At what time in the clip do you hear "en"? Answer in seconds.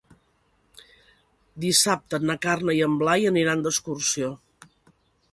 2.85-2.95